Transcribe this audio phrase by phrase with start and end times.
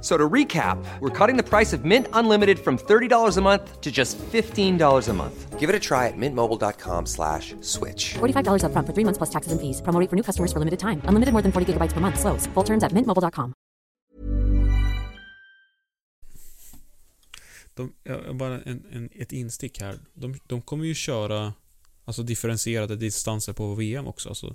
[0.00, 3.90] So to recap, we're cutting the price of Mint Unlimited from $30 a month to
[3.90, 5.58] just $15 a month.
[5.58, 8.14] Give it a try at mintmobile.com slash switch.
[8.14, 9.82] $45 upfront for three months plus taxes and fees.
[9.82, 11.02] Promo rate for new customers for limited time.
[11.08, 12.20] Unlimited more than 40 gigabytes per month.
[12.20, 12.46] Slows.
[12.54, 13.52] Full terms at mintmobile.com.
[17.74, 19.98] De, ja, bara en, en, ett instick här.
[20.14, 21.54] De, de kommer ju köra
[22.04, 24.28] alltså differentierade distanser på VM också.
[24.28, 24.54] Alltså,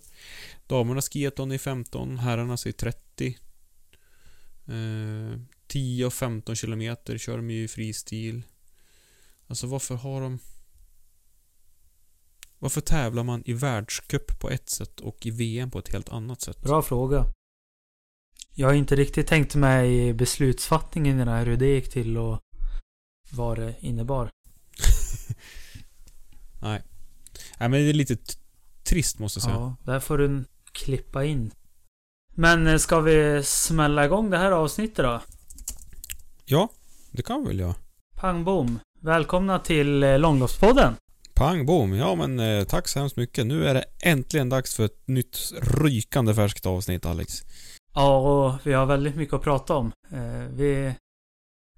[0.68, 3.38] damernas skiathlon i 15, herrarnas i 30.
[4.68, 8.44] Eh, 10 och 15 kilometer kör de ju i fristil.
[9.48, 10.40] Alltså varför har de...
[12.60, 16.42] Varför tävlar man i världscup på ett sätt och i VM på ett helt annat
[16.42, 16.62] sätt?
[16.62, 17.26] Bra fråga.
[18.56, 22.18] Jag har inte riktigt tänkt mig i beslutsfattningen i det här hur det gick till
[22.18, 22.40] och
[23.32, 24.30] vad det innebar.
[26.62, 26.84] Nej.
[27.60, 28.18] Nej men det är lite
[28.84, 29.56] trist måste jag säga.
[29.56, 31.52] Ja, där får du klippa in.
[32.36, 35.22] Men eh, ska vi smälla igång det här avsnittet då?
[36.46, 36.70] Ja,
[37.12, 37.76] det kan vi väl göra.
[38.16, 38.80] Pang bom.
[39.02, 40.96] Välkomna till eh, Långloppspodden.
[41.34, 41.94] Pang bom.
[41.94, 43.46] Ja men eh, tack så hemskt mycket.
[43.46, 47.42] Nu är det äntligen dags för ett nytt rykande färskt avsnitt Alex.
[47.94, 49.92] Ja, och vi har väldigt mycket att prata om.
[50.12, 50.94] Eh, vi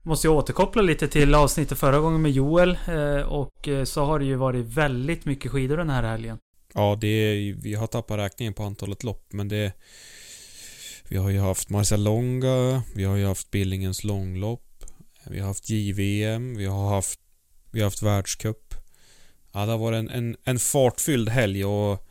[0.03, 2.77] måste ju återkoppla lite till avsnittet förra gången med Joel.
[2.87, 6.37] eh, Och så har det ju varit väldigt mycket skidor den här helgen.
[6.73, 9.73] Ja, det är, vi har tappat räkningen på antalet lopp men det...
[11.09, 14.85] Vi har ju haft Marcialonga, vi har ju haft Billingens långlopp,
[15.29, 17.19] vi har haft JVM, vi har haft...
[17.71, 18.75] Vi har haft världscup.
[19.53, 22.07] Ja, det har varit en, en, en fartfylld helg och...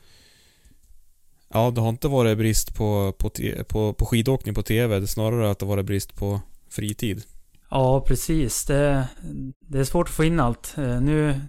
[1.49, 3.31] Ja, det har inte varit brist på, på,
[3.69, 4.99] på, på skidåkning på TV.
[4.99, 7.23] Det är snarare att det har varit brist på fritid.
[7.71, 8.65] Ja, precis.
[8.65, 9.09] Det,
[9.61, 10.75] det är svårt att få in allt.
[10.79, 11.41] Eh, nu,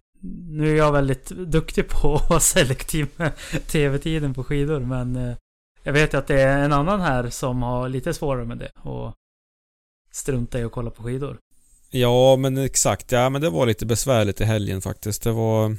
[0.49, 3.31] nu är jag väldigt duktig på att vara selektiv med
[3.67, 5.35] tv-tiden på skidor, men eh,
[5.85, 8.71] jag vet ju att det är en annan här som har lite svårare med det
[8.75, 9.13] och
[10.11, 11.37] strunta i att kolla på skidor.
[11.89, 13.11] Ja, men exakt.
[13.11, 15.23] Ja, men det var lite besvärligt i helgen faktiskt.
[15.23, 15.75] Det var...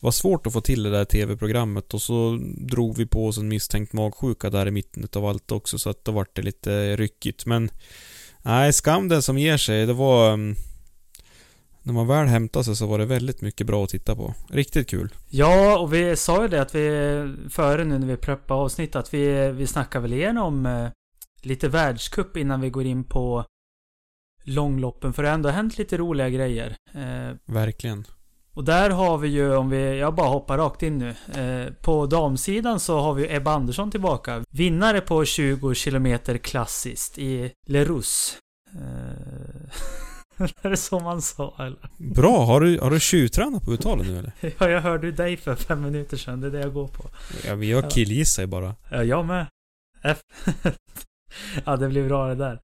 [0.00, 3.48] Var svårt att få till det där TV-programmet och så drog vi på oss en
[3.48, 7.46] misstänkt magsjuka där i mitten av allt också så att då vart det lite ryckigt.
[7.46, 7.70] Men...
[8.42, 9.86] Nej, skam den som ger sig.
[9.86, 10.32] Det var...
[10.32, 10.56] Mm,
[11.82, 14.34] när man väl hämtade sig så var det väldigt mycket bra att titta på.
[14.48, 15.08] Riktigt kul.
[15.28, 16.88] Ja, och vi sa ju det att vi
[17.50, 20.88] före nu när vi preppade avsnitt att vi, vi snackar väl igenom eh,
[21.42, 23.44] lite världscup innan vi går in på
[24.44, 25.12] långloppen.
[25.12, 26.76] För det har ändå hänt lite roliga grejer.
[26.94, 28.04] Eh, Verkligen.
[28.54, 31.14] Och där har vi ju, om vi, jag bara hoppar rakt in nu.
[31.42, 34.44] Eh, på damsidan så har vi Ebba Andersson tillbaka.
[34.50, 38.38] Vinnare på 20 km klassiskt i Lerus.
[40.62, 41.90] Är det så man sa eller?
[41.96, 42.44] Bra!
[42.44, 44.32] Har du, har du tjuvtränat på uttalen nu eller?
[44.58, 46.40] Ja, jag hörde ju dig för fem minuter sedan.
[46.40, 47.04] Det är det jag går på.
[47.46, 48.74] Ja, men jag killgissar ju bara.
[48.90, 49.46] Ja, jag med.
[50.02, 50.18] F.
[51.64, 52.60] ja, det blir bra det där.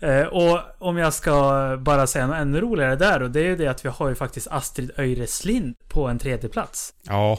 [0.00, 3.56] Eh, och om jag ska bara säga något ännu roligare där och det är ju
[3.56, 6.94] det att vi har ju faktiskt Astrid Öjreslind på en tredje plats.
[7.02, 7.38] Ja.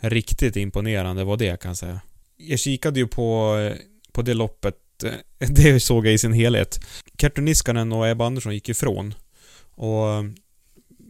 [0.00, 2.00] Riktigt imponerande var det jag kan säga.
[2.36, 3.76] Jag kikade ju på, eh,
[4.12, 4.74] på det loppet.
[5.04, 6.80] Eh, det såg jag i sin helhet.
[7.18, 9.14] Kerttu Niskanen och Ebba Andersson gick ifrån.
[9.74, 10.24] Och eh,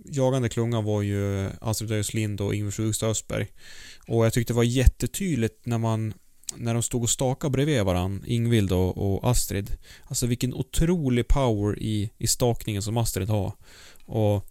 [0.04, 3.46] jagande klunga var ju Astrid Öslind och Ingvar Sjugstad Östberg.
[4.08, 6.14] Och jag tyckte det var jättetydligt när man
[6.56, 9.76] när de stod och stakade bredvid varandra, Ingvild och, och Astrid.
[10.04, 13.52] Alltså vilken otrolig power i, i stakningen som Astrid har.
[14.04, 14.46] Och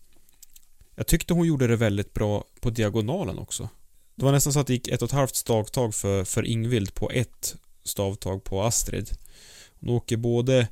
[0.95, 3.69] jag tyckte hon gjorde det väldigt bra på diagonalen också.
[4.15, 6.93] Det var nästan så att det gick ett och ett halvt stavtag för, för Ingvild
[6.93, 9.09] på ett stavtag på Astrid.
[9.79, 10.67] Hon åker både,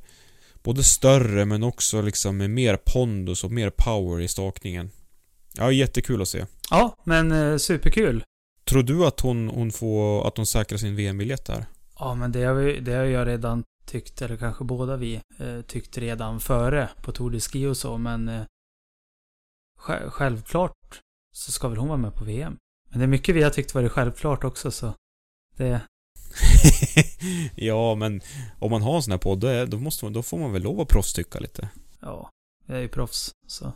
[0.62, 4.90] både större men också liksom med mer pondus och mer power i stakningen.
[5.56, 6.46] Ja, jättekul att se.
[6.70, 8.24] Ja, men eh, superkul.
[8.64, 11.66] Tror du att hon, hon får, att hon säkrar sin VM-biljett där?
[11.98, 15.60] Ja, men det har, vi, det har jag redan tyckte, eller kanske båda vi, eh,
[15.66, 18.42] tyckte redan före på Tour de Ski och så, men eh,
[19.80, 21.00] sj- självklart
[21.34, 22.56] så ska väl hon vara med på VM.
[22.90, 24.94] Men det är mycket vi har tyckt varit självklart också, så
[25.56, 25.80] det...
[27.54, 28.20] ja, men
[28.58, 30.80] om man har en sån här podd, då, måste man, då får man väl lov
[30.80, 31.68] att proffstycka lite.
[32.00, 32.30] Ja,
[32.66, 33.64] jag är ju proffs, så...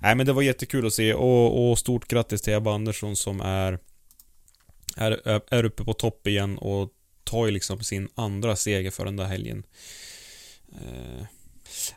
[0.00, 3.40] Nej men det var jättekul att se och, och stort grattis till Ebba Andersson som
[3.40, 3.78] är,
[4.96, 6.90] är, är uppe på topp igen och
[7.24, 9.62] tar ju liksom sin andra seger för den där helgen.
[10.72, 11.26] Eh,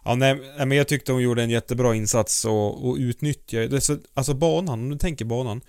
[0.03, 3.81] Ja, nej, men jag tyckte hon gjorde en jättebra insats och, och utnyttjade...
[4.13, 5.61] Alltså banan, om du tänker banan.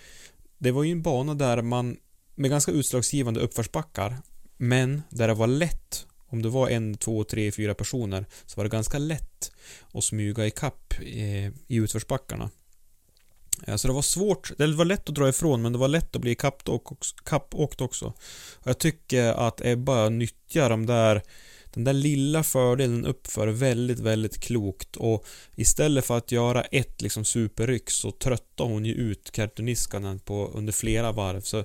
[0.59, 1.97] Det var ju en bana där man,
[2.35, 4.17] med ganska utslagsgivande uppförsbackar,
[4.57, 8.65] men där det var lätt, om det var en, två, tre, fyra personer, så var
[8.65, 9.53] det ganska lätt
[9.93, 12.51] att smyga ikapp eh, i utförsbackarna.
[13.67, 16.17] Eh, så det var svårt, det var lätt att dra ifrån men det var lätt
[16.17, 17.15] att bli kappåkt också.
[17.25, 18.07] Kappåkt också.
[18.55, 21.23] Och jag tycker att Ebba nyttjar de där,
[21.75, 25.27] den där lilla fördelen uppför väldigt, väldigt klokt och
[25.57, 30.73] istället för att göra ett liksom superryck så tröttar hon ju ut Kertuniskanen på under
[30.73, 31.65] flera varv så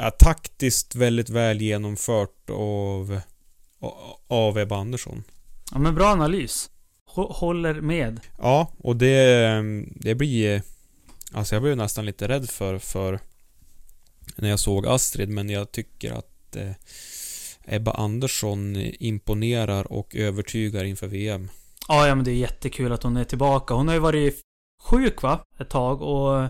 [0.00, 3.20] ja, taktiskt väldigt väl genomfört av,
[4.28, 5.24] av Ebba Andersson.
[5.72, 6.70] Ja, men bra analys.
[7.14, 8.20] Hå- Håller med.
[8.38, 9.62] Ja, och det,
[9.94, 10.62] det blir...
[11.32, 13.20] Alltså jag blev nästan lite rädd för, för
[14.36, 16.70] när jag såg Astrid, men jag tycker att eh,
[17.64, 21.48] Ebba Andersson imponerar och övertygar inför VM.
[21.88, 23.74] Ja, ja, men det är jättekul att hon är tillbaka.
[23.74, 24.40] Hon har ju varit
[24.82, 25.40] sjuk, va?
[25.60, 26.48] Ett tag och...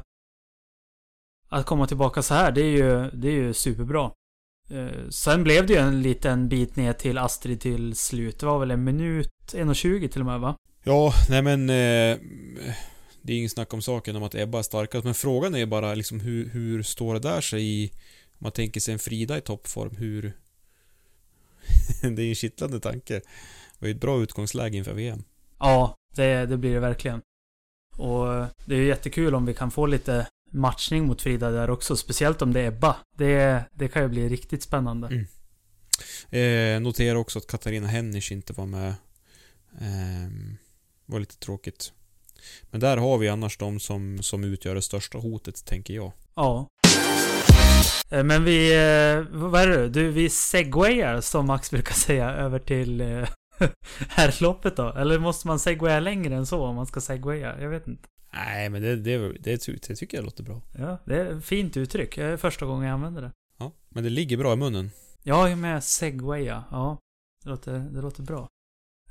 [1.52, 4.10] Att komma tillbaka så här, det är ju, det är ju superbra.
[4.70, 8.38] Eh, Sen blev det ju en liten bit ner till Astrid till slut.
[8.38, 10.56] Det var väl en minut, 1.20 till och med, va?
[10.84, 11.70] Ja, nej men...
[11.70, 12.18] Eh,
[13.22, 15.94] det är ingen snack om saken om att Ebba är starkast, men frågan är bara
[15.94, 17.90] liksom hur, hur står det där sig i...
[18.32, 20.32] Om man tänker sig en Frida i toppform, hur...
[22.02, 23.14] det är ju en kittlande tanke.
[23.14, 23.22] Det
[23.78, 25.24] var ju ett bra utgångsläge inför VM.
[25.58, 27.20] Ja, det, det blir det verkligen.
[27.96, 28.26] Och
[28.64, 31.96] det är ju jättekul om vi kan få lite matchning mot Frida där också.
[31.96, 32.96] Speciellt om det är Ebba.
[33.16, 35.06] Det, det kan ju bli riktigt spännande.
[35.06, 35.26] Mm.
[36.30, 38.94] Eh, notera också att Katarina Hennisch inte var med.
[39.80, 40.30] Eh,
[41.06, 41.92] var lite tråkigt.
[42.70, 46.12] Men där har vi annars de som, som utgör det största hotet, tänker jag.
[46.34, 46.68] Ja.
[48.10, 49.88] Eh, Men vi, eh, vad är det?
[49.88, 53.28] Du, vi segwayar som Max brukar säga över till eh,
[54.08, 54.92] herrloppet då?
[54.92, 57.60] Eller måste man segwaya längre än så om man ska segwaya?
[57.60, 58.08] Jag vet inte.
[58.32, 60.62] Nej, men det, det, det, det tycker jag låter bra.
[60.78, 62.16] Ja, det är ett fint uttryck.
[62.16, 63.32] Det är första gången jag använder det.
[63.58, 64.90] Ja, men det ligger bra i munnen.
[65.22, 66.64] Ja, med segwaya.
[66.70, 66.98] Ja,
[67.44, 68.48] det låter, det låter bra.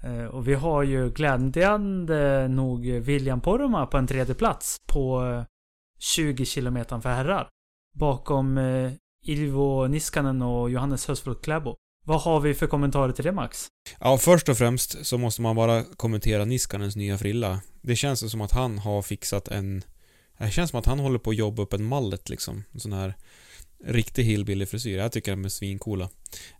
[0.04, 5.44] Eh, Och vi har ju glädjande nog William Poromaa på en tredje plats på eh,
[6.00, 7.50] 20 kilometer för herrar.
[7.96, 8.92] Bakom eh,
[9.26, 11.76] Ilvo Niskanen och Johannes Hösflot Kläbo.
[12.10, 13.68] Vad har vi för kommentarer till det Max?
[14.00, 17.62] Ja, först och främst så måste man bara kommentera Niskanens nya frilla.
[17.82, 19.84] Det känns som att han har fixat en...
[20.38, 22.64] Det känns som att han håller på att jobba upp en mallet liksom.
[22.72, 23.14] En sån här
[23.86, 24.98] riktig hillbilly-frisyr.
[24.98, 26.04] Jag tycker de är svincoola.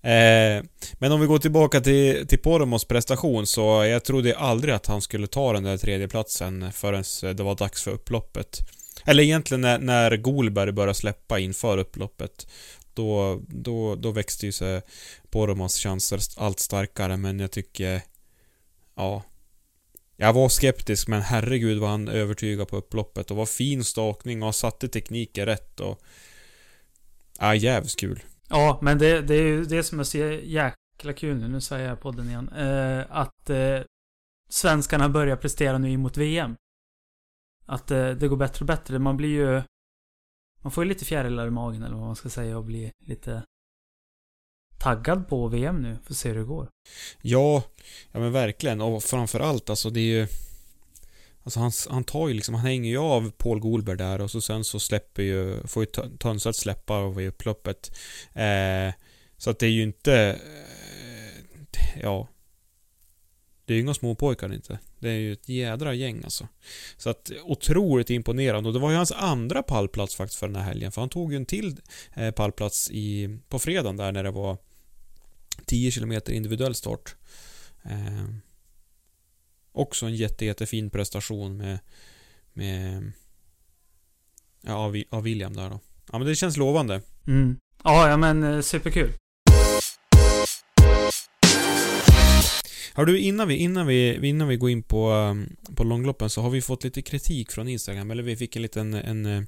[0.02, 0.64] Eh,
[0.94, 5.02] men om vi går tillbaka till, till Poromos prestation så jag trodde aldrig att han
[5.02, 7.04] skulle ta den där tredjeplatsen förrän
[7.36, 8.60] det var dags för upploppet.
[9.06, 12.48] Eller egentligen när, när Golberg började släppa inför upploppet.
[13.00, 14.82] Då, då, då växte ju sig
[15.32, 18.02] Boromas chanser allt starkare, men jag tycker...
[18.96, 19.24] Ja.
[20.18, 24.56] Jag var skeptisk, men herregud vad han övertygade på upploppet och vad fin stakning och
[24.56, 26.02] satte tekniken rätt och...
[27.40, 28.24] Ja, jävligt kul.
[28.50, 31.48] Ja, men det, det är ju det som är så jäkla kul nu.
[31.48, 32.50] Nu säger jag podden igen.
[32.50, 33.80] Eh, att eh,
[34.50, 36.56] svenskarna börjar prestera nu mot VM.
[37.66, 39.00] Att eh, det går bättre och bättre.
[39.00, 39.62] Man blir ju...
[40.62, 43.44] Man får ju lite fjärilar i magen eller vad man ska säga och blir lite
[44.80, 45.98] taggad på VM nu.
[46.04, 46.70] Får se hur det går.
[47.22, 47.64] Ja,
[48.12, 48.82] ja men verkligen.
[48.82, 50.28] Och framförallt alltså det är ju...
[51.44, 54.42] Alltså han, han tar ju liksom, han hänger ju av Paul Golberg där och så
[54.42, 57.98] sen så släpper ju, får ju Tönseth släppa av i upploppet.
[58.34, 58.94] Eh,
[59.38, 60.40] så att det är ju inte...
[61.74, 62.28] Eh, ja.
[63.66, 64.80] Det är ju inga småpojkar inte.
[65.00, 66.48] Det är ju ett jädra gäng alltså.
[66.98, 70.64] Så att otroligt imponerande och det var ju hans andra pallplats faktiskt för den här
[70.64, 70.92] helgen.
[70.92, 71.78] För han tog ju en till
[72.14, 74.58] eh, pallplats i, på fredagen där när det var
[75.66, 77.16] 10 km individuell start.
[77.84, 78.26] Eh,
[79.72, 81.80] också en jätte, jättefin prestation med,
[82.54, 83.12] med
[84.62, 85.80] ja, av, av William där då.
[86.12, 87.02] Ja men det känns lovande.
[87.28, 87.58] Mm.
[87.84, 89.14] Ja, ja men eh, superkul.
[93.00, 96.42] Har du, innan vi, innan vi, innan vi går in på, um, på långloppen så
[96.42, 99.42] har vi fått lite kritik från Instagram, eller vi fick en liten, en, eh,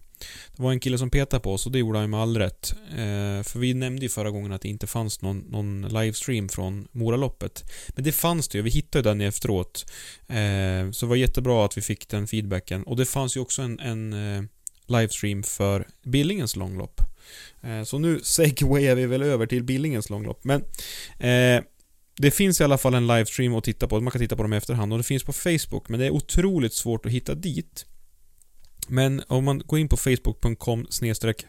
[0.55, 2.73] det var en kille som petade på oss och det gjorde han med all rätt.
[2.89, 6.87] Eh, för vi nämnde ju förra gången att det inte fanns någon, någon livestream från
[6.91, 7.63] Moraloppet.
[7.95, 9.91] Men det fanns det ju, vi hittade den efteråt.
[10.27, 12.83] Eh, så det var jättebra att vi fick den feedbacken.
[12.83, 14.43] Och det fanns ju också en, en eh,
[14.87, 17.01] livestream för Billingens långlopp.
[17.61, 20.43] Eh, så nu segwayar vi väl över till Billingens långlopp.
[20.43, 20.61] Men
[21.19, 21.63] eh,
[22.21, 24.53] det finns i alla fall en livestream att titta på, man kan titta på dem
[24.53, 24.93] i efterhand.
[24.93, 27.85] Och det finns på Facebook men det är otroligt svårt att hitta dit.
[28.87, 30.87] Men om man går in på facebook.com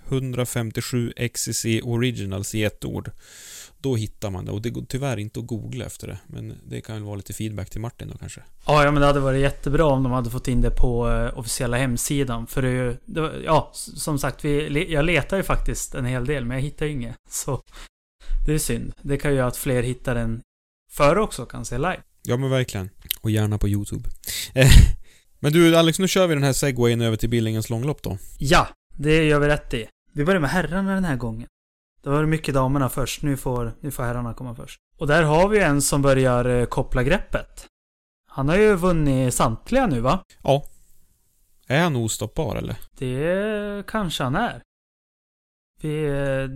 [0.09, 3.11] 157 XCC Originals i ett ord
[3.79, 4.53] Då hittar man det.
[4.53, 6.19] Och det går tyvärr inte att googla efter det.
[6.27, 8.41] Men det kan väl vara lite feedback till Martin då kanske.
[8.67, 11.39] Ja, ja men det hade varit jättebra om de hade fått in det på eh,
[11.39, 12.47] officiella hemsidan.
[12.47, 16.27] För det är ju, det, ja som sagt vi, jag letar ju faktiskt en hel
[16.27, 17.17] del men jag hittar ju inget.
[17.31, 17.63] Så
[18.47, 18.93] det är synd.
[19.03, 20.43] Det kan ju göra att fler hittar den
[20.93, 24.09] före också kan se live Ja men verkligen Och gärna på YouTube
[25.41, 28.19] Men du Alex, nu kör vi den här segwayen över till Billingens långlopp då.
[28.39, 29.87] Ja, det gör vi rätt i.
[30.13, 31.49] Vi börjar med herrarna den här gången.
[32.03, 34.79] Det var mycket damerna först, nu får, nu får herrarna komma först.
[34.99, 37.67] Och där har vi en som börjar eh, koppla greppet.
[38.27, 40.25] Han har ju vunnit samtliga nu va?
[40.43, 40.65] Ja.
[41.67, 42.77] Är han ostoppbar eller?
[42.99, 44.63] Det kanske han är.
[45.81, 46.49] Vi, eh,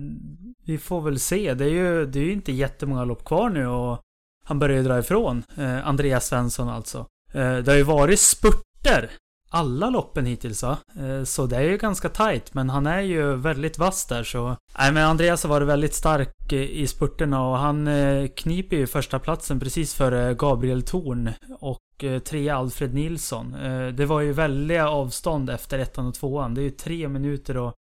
[0.65, 1.55] vi får väl se.
[1.55, 4.01] Det är ju det är ju inte jättemånga lopp kvar nu och
[4.47, 5.43] han börjar ju dra ifrån.
[5.57, 6.99] Eh, Andreas Svensson alltså.
[7.33, 9.11] Eh, det har ju varit spurter.
[9.51, 10.79] Alla loppen hittills va?
[11.01, 14.57] Eh, så det är ju ganska tight, men han är ju väldigt vass där så...
[14.79, 18.87] Nej men Andreas har varit väldigt stark eh, i spurterna och han eh, kniper ju
[18.87, 23.55] första platsen precis före Gabriel Thorn och eh, tre Alfred Nilsson.
[23.55, 26.55] Eh, det var ju väldiga avstånd efter ettan och tvåan.
[26.55, 27.75] Det är ju tre minuter och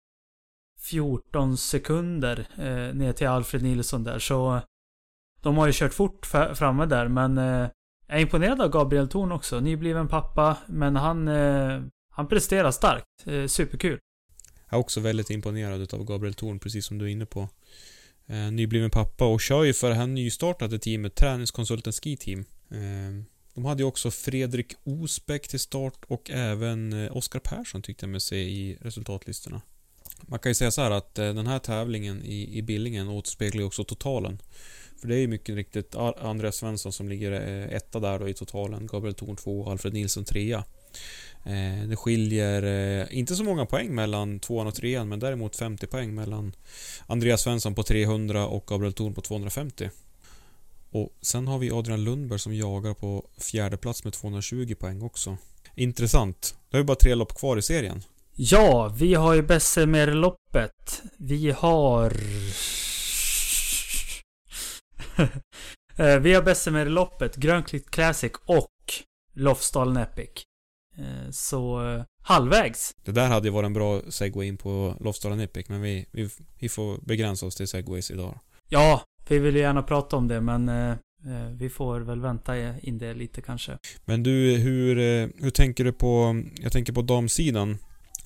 [0.90, 4.60] 14 sekunder eh, ner till Alfred Nilsson där så...
[5.44, 7.68] De har ju kört fort framme där men eh,
[8.06, 9.60] jag är imponerad av Gabriel Thorn också.
[9.60, 13.04] Nybliven pappa, men han, eh, han presterar starkt.
[13.26, 13.98] Eh, superkul.
[14.70, 17.48] Jag är också väldigt imponerad av Gabriel Thorn, precis som du är inne på.
[18.26, 22.44] Eh, nybliven pappa och kör ju för det här nystartade teamet, Träningskonsulten Ski Team.
[22.70, 23.24] Eh,
[23.54, 28.10] de hade ju också Fredrik Osbeck till start och även eh, Oskar Persson tyckte jag
[28.10, 29.60] mig se i resultatlistorna.
[30.20, 33.60] Man kan ju säga så här att eh, den här tävlingen i, i Billingen återspeglar
[33.60, 34.38] ju också totalen.
[35.04, 38.34] För det är ju mycket riktigt Andreas Svensson som ligger eh, etta där då i
[38.34, 38.86] totalen.
[38.86, 40.62] Gabriel Thorn 2 och Alfred Nilsson 3 eh,
[41.88, 46.14] Det skiljer eh, inte så många poäng mellan tvåan och trean men däremot 50 poäng
[46.14, 46.52] mellan
[47.06, 49.90] Andreas Svensson på 300 och Gabriel Thorn på 250.
[50.90, 55.36] Och sen har vi Adrian Lundberg som jagar på fjärde plats med 220 poäng också.
[55.74, 56.56] Intressant.
[56.70, 58.02] Då har vi bara tre lopp kvar i serien.
[58.34, 61.02] Ja, vi har ju Bessemer-loppet.
[61.16, 62.12] Vi har
[66.20, 68.70] vi har Bessemer-loppet, Grönklitt Classic och
[69.34, 70.44] Lofsdalen Epic.
[70.98, 72.94] Eh, så eh, halvvägs.
[73.04, 76.28] Det där hade ju varit en bra segway in på Lofsdalen Epic, men vi, vi,
[76.58, 78.40] vi får begränsa oss till segways idag.
[78.68, 80.96] Ja, vi vill ju gärna prata om det, men eh,
[81.56, 83.78] vi får väl vänta in det lite kanske.
[84.04, 84.96] Men du, hur,
[85.42, 86.42] hur tänker du på...
[86.60, 87.78] Jag tänker på damsidan.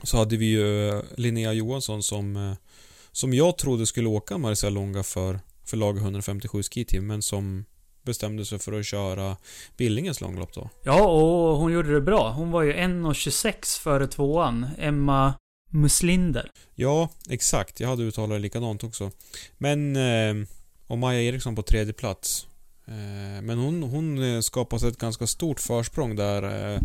[0.02, 2.56] Så hade vi ju Linnea Johansson som...
[3.12, 7.64] Som jag trodde skulle åka Marcel Longa för för lag 157 skiteam men som
[8.02, 9.36] bestämde sig för att köra
[9.76, 10.70] Billingens långlopp då.
[10.84, 12.30] Ja, och hon gjorde det bra.
[12.30, 14.66] Hon var ju 1.26 före tvåan.
[14.78, 15.34] Emma
[15.70, 16.50] Muslinder.
[16.74, 17.80] Ja, exakt.
[17.80, 19.10] Jag hade uttalat det likadant också.
[19.58, 19.96] Men...
[19.96, 20.48] Eh,
[20.88, 22.46] och Maja Eriksson på tredje plats.
[22.86, 26.80] Eh, men hon, hon eh, skapade sig ett ganska stort försprång där eh,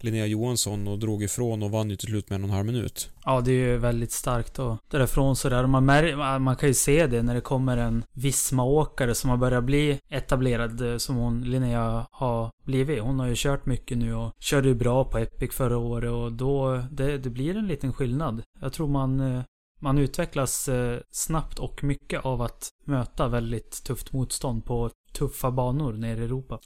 [0.00, 2.66] Linnea Johansson och drog ifrån och vann ju till slut med en och en halv
[2.66, 3.10] minut.
[3.24, 5.66] Ja, det är ju väldigt starkt att därifrån sådär.
[5.66, 10.00] Man, man kan ju se det när det kommer en Visma-åkare som har börjat bli
[10.08, 13.02] etablerad som hon, Linnea, har blivit.
[13.02, 16.32] Hon har ju kört mycket nu och körde ju bra på Epic förra året och
[16.32, 18.42] då, det, det blir en liten skillnad.
[18.60, 19.42] Jag tror man
[19.80, 20.68] man utvecklas
[21.10, 26.58] snabbt och mycket av att möta väldigt tufft motstånd på tuffa banor nere i Europa.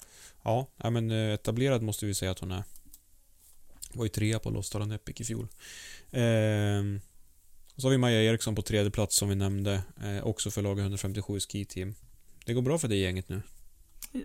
[0.45, 2.63] Ja, men etablerad måste vi säga att hon är.
[3.95, 5.49] Var ju trea på Lostaren Epic i fjol.
[6.11, 6.83] Eh,
[7.77, 9.83] så har vi Maja Eriksson på tredje plats som vi nämnde.
[10.03, 11.95] Eh, också för lag 157 Ski Team.
[12.47, 13.43] Det går bra för det gänget nu.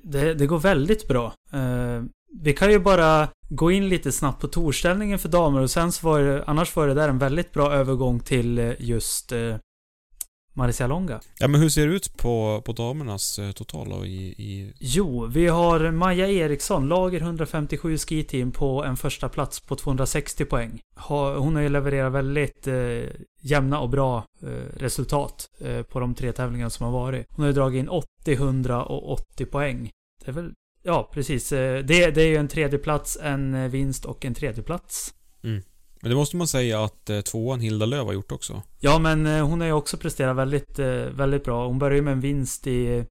[0.03, 1.33] Det, det går väldigt bra.
[1.53, 2.03] Eh,
[2.39, 6.07] vi kan ju bara gå in lite snabbt på torställningen för damer och sen så
[6.07, 9.55] var det, annars var det där en väldigt bra övergång till eh, just eh,
[10.57, 11.19] Marcia Longa.
[11.39, 14.73] Ja men hur ser det ut på, på damernas eh, totala i, i...
[14.79, 20.79] Jo, vi har Maja Eriksson, lager 157 skiteam på en första plats på 260 poäng.
[21.37, 23.03] Hon har ju levererat väldigt eh,
[23.41, 24.47] jämna och bra eh,
[24.79, 27.25] resultat eh, på de tre tävlingarna som har varit.
[27.29, 29.89] Hon har ju dragit in 80, 100 och 80 poäng.
[30.25, 30.51] Det är väl
[30.83, 31.51] Ja, precis.
[31.51, 35.13] Eh, Det, det är ju en tredjeplats, en eh, vinst och en tredjeplats.
[36.07, 38.61] Men det måste man säga att eh, tvåan Hilda Löv har gjort också.
[38.79, 41.67] Ja, men eh, hon har ju också presterat väldigt, eh, väldigt bra.
[41.67, 43.05] Hon började ju med en vinst i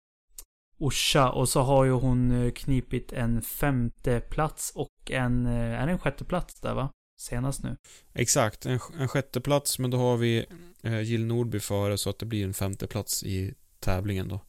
[0.78, 5.86] Orsa och så har ju hon eh, knipit en femte plats och en, eh, är
[5.86, 6.90] det en sjätte plats där va?
[7.20, 7.76] Senast nu.
[8.14, 10.46] Exakt, en, en sjätte plats men då har vi
[10.82, 14.40] eh, Jill Nordby före så att det blir en femte plats i tävlingen då.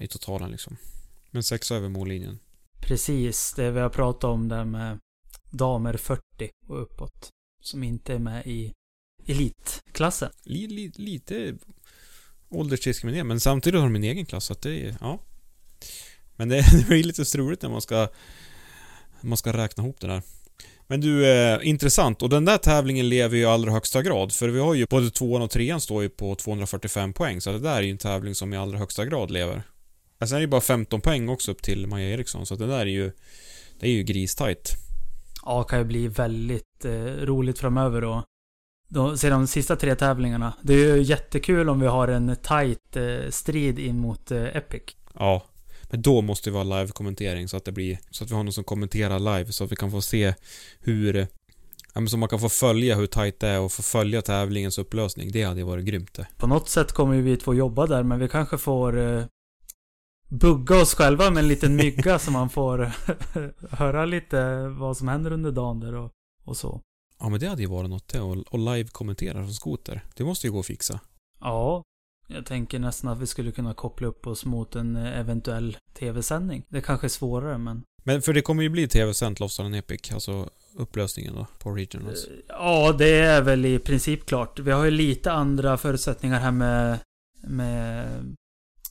[0.00, 0.76] I totalen liksom.
[1.30, 2.38] Men sexa över mållinjen.
[2.80, 4.98] Precis, det vi har pratat om där med
[5.50, 6.20] damer 40
[6.66, 7.28] och uppåt.
[7.62, 8.72] Som inte är med i
[9.26, 10.30] elitklassen.
[10.44, 11.54] Li, lite
[12.48, 15.18] åldersdiskriminering men samtidigt har de en egen klass så att det är, ja.
[16.36, 18.08] Men det, det blir lite struligt när man ska
[19.20, 20.22] när man ska räkna ihop det där.
[20.86, 22.22] Men du, eh, intressant.
[22.22, 24.32] Och den där tävlingen lever ju i allra högsta grad.
[24.32, 27.40] För vi har ju både tvåan och trean står ju på 245 poäng.
[27.40, 29.54] Så det där är ju en tävling som i allra högsta grad lever.
[29.54, 32.46] Alltså, Sen är det ju bara 15 poäng också upp till Maja Eriksson.
[32.46, 33.12] Så det där är ju...
[33.80, 34.72] Det är ju gristajt.
[35.50, 38.24] Ja, kan ju bli väldigt eh, roligt framöver då.
[38.88, 39.16] då.
[39.16, 40.52] Se de sista tre tävlingarna.
[40.62, 44.82] Det är ju jättekul om vi har en tight eh, strid in mot eh, Epic.
[45.18, 45.42] Ja.
[45.90, 47.98] Men då måste vi ha live-kommentering så att det blir...
[48.10, 50.34] Så att vi har någon som kommenterar live så att vi kan få se
[50.80, 51.14] hur...
[51.94, 54.78] Ja men så man kan få följa hur tight det är och få följa tävlingens
[54.78, 55.32] upplösning.
[55.32, 56.26] Det hade varit grymt det.
[56.36, 59.24] På något sätt kommer ju vi två jobba där, men vi kanske får eh,
[60.30, 62.92] bugga oss själva med en liten mygga så man får
[63.76, 66.10] höra lite vad som händer under dagen där och,
[66.44, 66.80] och så.
[67.18, 68.20] Ja men det hade ju varit något det.
[68.20, 70.04] Och, och live-kommentera från skoter.
[70.16, 71.00] Det måste ju gå att fixa.
[71.40, 71.82] Ja,
[72.26, 76.64] jag tänker nästan att vi skulle kunna koppla upp oss mot en eh, eventuell tv-sändning.
[76.68, 77.82] Det kanske är svårare, men...
[78.02, 82.28] Men för det kommer ju bli tv-sänt Lofsdalen Epic, alltså upplösningen då på Regionals.
[82.48, 84.58] Ja, det är väl i princip klart.
[84.58, 86.98] Vi har ju lite andra förutsättningar här med,
[87.42, 88.36] med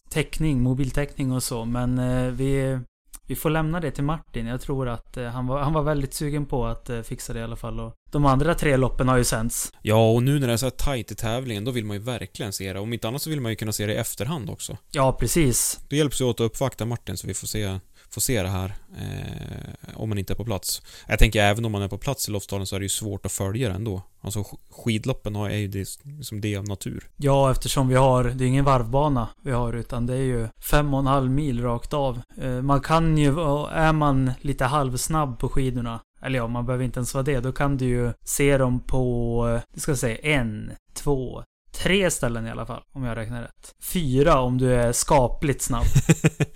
[0.09, 1.65] täckning, mobiltäckning och så.
[1.65, 2.79] Men eh, vi,
[3.25, 4.45] vi får lämna det till Martin.
[4.45, 7.39] Jag tror att eh, han, var, han var väldigt sugen på att eh, fixa det
[7.39, 7.79] i alla fall.
[7.79, 9.73] Och de andra tre loppen har ju sänts.
[9.81, 12.03] Ja, och nu när det är så här tajt i tävlingen, då vill man ju
[12.03, 12.79] verkligen se det.
[12.79, 14.77] Om inte annat så vill man ju kunna se det i efterhand också.
[14.91, 15.79] Ja, precis.
[15.89, 17.79] Då hjälps vi åt att uppvakta Martin så vi får se,
[18.11, 18.73] får se det här.
[18.99, 20.81] Eh, om man inte är på plats.
[21.07, 23.25] Jag tänker även om man är på plats i Lofsdalen så är det ju svårt
[23.25, 24.01] att följa det ändå.
[24.21, 25.85] Alltså sk- skidloppen är ju det,
[26.21, 27.09] som det av natur.
[27.17, 30.93] Ja, eftersom vi har, det är ingen varvbana vi har, utan det är ju fem
[30.93, 32.21] och en halv mil rakt av.
[32.41, 33.29] Eh, Man kan ju,
[33.71, 37.51] är man lite halvsnabb på skidorna, eller ja, man behöver inte ens vara det, då
[37.51, 42.47] kan du ju se dem på, eh, det ska jag säga, en, två, tre ställen
[42.47, 43.75] i alla fall, om jag räknar rätt.
[43.83, 45.85] Fyra om du är skapligt snabb.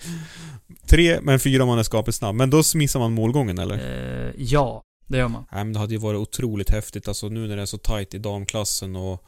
[0.87, 2.35] Tre, men fyra om man är skapligt snabb.
[2.35, 3.75] Men då missar man målgången eller?
[3.75, 5.45] Eh, ja, det gör man.
[5.51, 8.13] Nej men det hade ju varit otroligt häftigt alltså nu när det är så tight
[8.13, 9.25] i damklassen och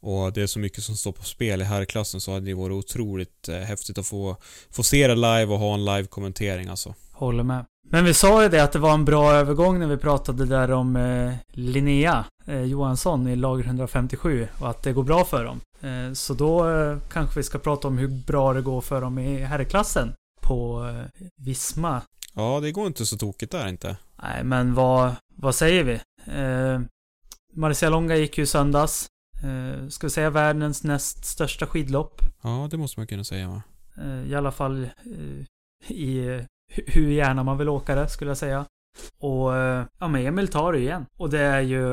[0.00, 2.74] och det är så mycket som står på spel i herrklassen så hade det varit
[2.74, 4.36] otroligt eh, häftigt att få,
[4.70, 6.94] få se det live och ha en live-kommentering alltså.
[7.12, 7.64] Håller med.
[7.90, 10.70] Men vi sa ju det att det var en bra övergång när vi pratade där
[10.70, 15.60] om eh, Linnea eh, Johansson i lager 157 och att det går bra för dem.
[15.80, 19.18] Eh, så då eh, kanske vi ska prata om hur bra det går för dem
[19.18, 20.12] i herrklassen
[20.48, 22.02] på eh, Visma.
[22.34, 23.96] Ja, det går inte så tokigt där inte.
[24.22, 25.94] Nej, men vad, vad säger vi?
[26.42, 26.80] Eh,
[27.52, 29.06] Marcia Longa gick ju söndags.
[29.42, 32.20] Eh, ska vi säga världens näst största skidlopp.
[32.42, 33.62] Ja, det måste man kunna säga va?
[33.98, 35.44] Eh, I alla fall eh,
[35.88, 36.44] i eh,
[36.76, 38.64] hu- hur gärna man vill åka det, skulle jag säga.
[39.20, 41.06] Och eh, ja, men Emil tar det igen.
[41.18, 41.84] Och det är ju,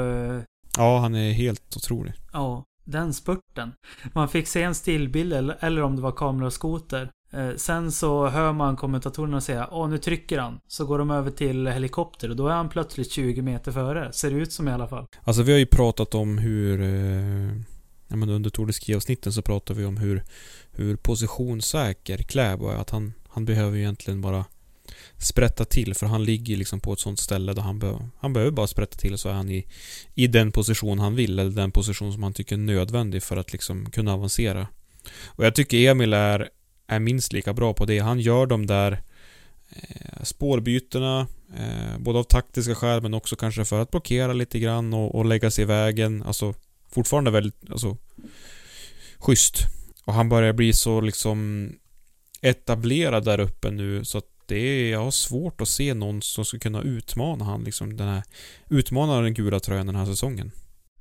[0.77, 2.13] Ja, han är helt otrolig.
[2.33, 3.73] ja, den spurten.
[4.13, 7.01] Man fick se en stillbild, eller, eller om det var kamera och skoter.
[7.03, 10.59] Eh, Eh, sen så hör man kommentatorerna säga Åh, nu trycker han.
[10.67, 14.13] Så går de över till helikopter och då är han plötsligt 20 meter före.
[14.13, 15.07] Ser det ut som i alla fall.
[15.23, 16.81] Alltså vi har ju pratat om hur...
[16.81, 17.61] Eh,
[18.07, 20.23] ja, men under Tour de Ski-avsnitten så pratar vi om hur,
[20.71, 22.75] hur positionssäker Kläbo är.
[22.75, 24.45] Att han, han behöver ju egentligen bara
[25.17, 28.51] sprätta till för han ligger liksom på ett sånt ställe där han, be, han behöver
[28.51, 29.65] bara sprätta till så är han i,
[30.13, 33.51] i den position han vill eller den position som han tycker är nödvändig för att
[33.51, 34.67] liksom kunna avancera.
[35.25, 36.49] Och jag tycker Emil är,
[36.87, 37.99] är minst lika bra på det.
[37.99, 39.01] Han gör de där
[39.69, 44.93] eh, spårbytena eh, både av taktiska skäl men också kanske för att blockera lite grann
[44.93, 46.23] och, och lägga sig i vägen.
[46.23, 46.53] Alltså
[46.89, 47.97] fortfarande väldigt, alltså
[49.17, 49.57] schysst.
[50.05, 51.69] Och han börjar bli så liksom
[52.41, 56.45] etablerad där uppe nu så att det är, jag har svårt att se någon som
[56.45, 58.23] skulle kunna utmana han liksom den här,
[58.69, 60.51] utmana den gula tröjan den här säsongen.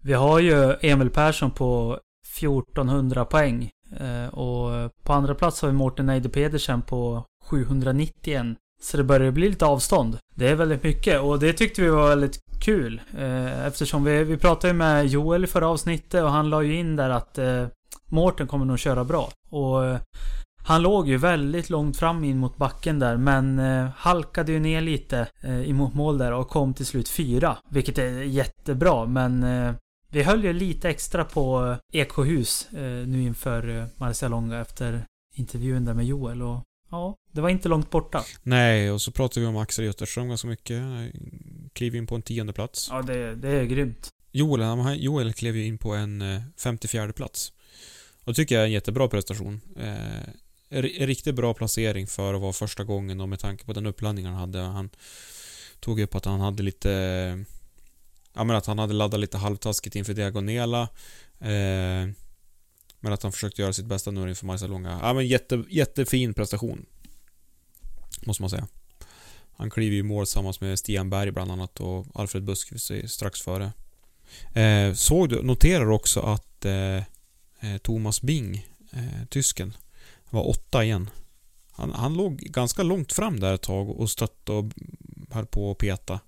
[0.01, 1.99] Vi har ju Emil Persson på
[2.39, 3.71] 1400 poäng.
[4.01, 8.47] Eh, och på andra plats har vi Mårten Eide Pedersen på 791.
[8.83, 10.19] Så det börjar bli lite avstånd.
[10.35, 13.01] Det är väldigt mycket och det tyckte vi var väldigt kul.
[13.19, 16.79] Eh, eftersom vi, vi pratade ju med Joel i förra avsnittet och han la ju
[16.79, 17.67] in där att eh,
[18.11, 19.31] Mårten kommer nog köra bra.
[19.51, 19.99] Och
[20.67, 24.81] Han låg ju väldigt långt fram in mot backen där men eh, halkade ju ner
[24.81, 27.57] lite eh, emot mål där och kom till slut fyra.
[27.71, 29.75] Vilket är jättebra men eh,
[30.15, 35.95] vi höll ju lite extra på Eksjöhus eh, nu inför eh, Marcialonga efter intervjun där
[35.95, 38.25] med Joel och ja, det var inte långt borta.
[38.43, 40.83] Nej, och så pratade vi om Axel Götterström ganska mycket.
[41.73, 42.89] Kliv in på en tionde plats.
[42.91, 44.09] Ja, det, det är grymt.
[44.33, 47.53] Joel, han- Joel klev ju in på en eh, 54 plats.
[48.25, 49.61] Och det tycker jag är en jättebra prestation.
[49.77, 50.29] Eh,
[50.69, 54.27] en riktigt bra placering för att vara första gången och med tanke på den uppladdning
[54.27, 54.59] han hade.
[54.59, 54.91] Han
[55.81, 57.45] tog upp att han hade lite...
[58.35, 60.83] Ja men att han hade laddat lite halvtaskigt inför Diagonela.
[61.41, 62.09] Eh,
[63.01, 64.99] men att han försökte göra sitt bästa nu inför Marcialonga.
[65.03, 66.87] Ja men jätte, jättefin prestation.
[68.27, 68.67] Måste man säga.
[69.57, 73.07] Han kliver ju i mål tillsammans med Stian Berg bland annat och Alfred Buskvist är
[73.07, 73.73] strax före.
[74.55, 76.97] Eh, såg du, noterar också att eh,
[77.61, 79.77] eh, Thomas Bing, eh, tysken,
[80.31, 81.11] var åtta igen.
[81.71, 84.65] Han, han låg ganska långt fram där ett tag och stötte och
[85.31, 86.21] höll på att peta.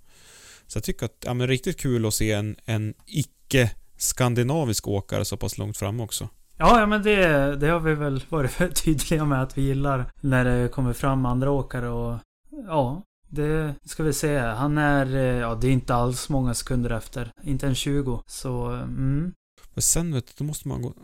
[0.67, 5.37] Så jag tycker att, ja men riktigt kul att se en, en icke-skandinavisk åkare så
[5.37, 6.29] pass långt fram också.
[6.59, 10.45] Ja, ja men det, det har vi väl varit tydliga med att vi gillar när
[10.45, 12.19] det kommer fram andra åkare och
[12.67, 14.39] ja, det ska vi se.
[14.39, 17.33] Han är, eh, ja det är inte alls många sekunder efter.
[17.43, 18.23] Inte en 20.
[18.27, 19.33] Så, mm.
[19.75, 20.95] Men sen vet du, då måste man gå...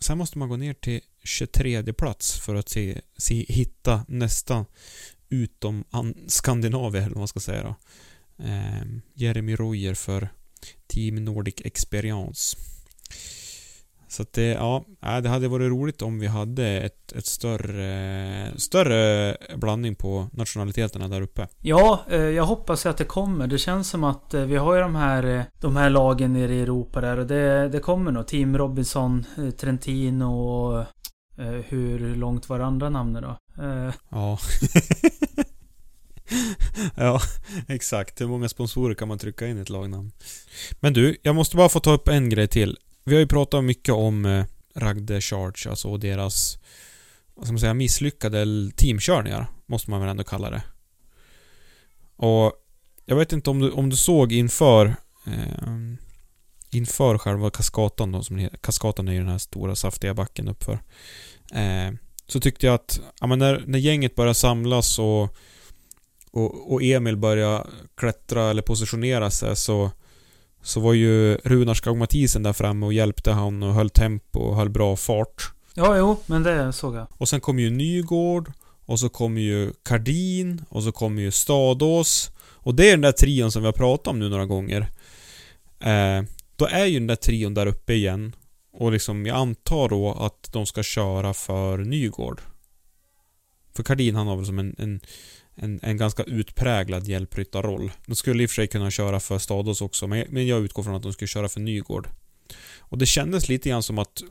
[0.00, 4.64] Sen måste man gå ner till 23 plats för att se, se hitta nästa
[5.28, 7.74] utom an, Skandinavien eller vad man ska säga då.
[8.38, 10.28] Eh, Jeremy Royer för
[10.86, 12.56] Team Nordic Experience.
[14.08, 18.52] Så att det, ja, nej, det hade varit roligt om vi hade ett, ett större,
[18.56, 21.48] större blandning på nationaliteterna där uppe.
[21.62, 23.46] Ja, eh, jag hoppas att det kommer.
[23.46, 26.54] Det känns som att eh, vi har ju de här, eh, de här lagen nere
[26.54, 28.26] i Europa där och det, det kommer nog.
[28.26, 29.24] Team Robinson,
[29.60, 30.84] Trentino och
[31.66, 33.36] hur långt var andra namnet då?
[34.10, 34.38] Ja.
[36.96, 37.20] ja,
[37.68, 38.20] exakt.
[38.20, 40.12] Hur många sponsorer kan man trycka in i ett lagnamn?
[40.80, 42.78] Men du, jag måste bara få ta upp en grej till.
[43.04, 46.58] Vi har ju pratat mycket om eh, Ragde Charge, alltså deras
[47.34, 50.62] vad ska man säga, misslyckade teamkörningar, måste man väl ändå kalla det.
[52.16, 52.52] Och
[53.04, 55.68] jag vet inte om du, om du såg inför eh,
[56.70, 58.48] inför själva Kaskatan då, som.
[58.60, 60.78] Kaskatan är ju den här stora saftiga backen uppför.
[61.52, 61.92] Eh,
[62.26, 65.36] så tyckte jag att, ja men när, när gänget började samlas och,
[66.38, 69.90] och, och Emil började klättra eller positionera sig så
[70.62, 74.56] så var ju Runar Skog Mathisen där framme och hjälpte han och höll tempo och
[74.56, 75.52] höll bra fart.
[75.74, 77.06] ja, jo, men det såg jag.
[77.10, 78.52] Och sen kom ju Nygård
[78.86, 82.30] och så kom ju Kardin och så kom ju Stadås.
[82.40, 84.80] Och det är den där trion som vi har pratat om nu några gånger.
[85.80, 86.22] Eh,
[86.56, 88.36] då är ju den där trion där uppe igen.
[88.72, 92.40] Och liksom, jag antar då att de ska köra för Nygård.
[93.76, 95.00] För Kardin han har väl som en, en,
[95.58, 97.90] en, en ganska utpräglad hjälpryttarroll.
[98.06, 100.82] De skulle i och för sig kunna köra för Stadås också, men, men jag utgår
[100.82, 102.08] från att de skulle köra för Nygård.
[102.78, 104.22] Och det kändes lite grann som att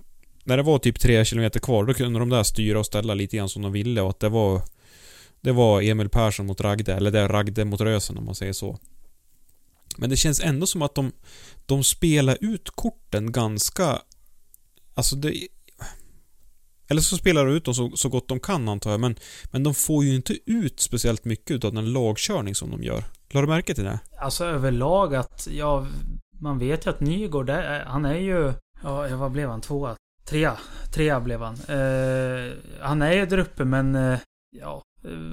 [0.43, 3.37] när det var typ 3 km kvar, då kunde de där styra och ställa lite
[3.37, 4.61] grann som de ville och att det var
[5.41, 8.53] Det var Emil Persson mot Ragde, eller det är Ragde mot Rösen om man säger
[8.53, 8.79] så.
[9.97, 11.11] Men det känns ändå som att de
[11.65, 14.01] De spelar ut korten ganska
[14.93, 15.47] Alltså det
[16.89, 19.15] eller så spelar de ut dem så, så gott de kan antar jag, men
[19.52, 23.04] Men de får ju inte ut speciellt mycket av den lagkörning som de gör.
[23.30, 24.00] Lade du märke till det?
[24.19, 25.88] Alltså överlag att, ja,
[26.39, 29.62] man vet ju att Nygård, det han är ju, ja, vad blev han?
[29.62, 29.95] Tvåa?
[30.26, 30.58] Trea?
[30.93, 31.54] Trea blev han.
[31.54, 34.19] Eh, han är ju där uppe men, eh,
[34.58, 34.82] ja,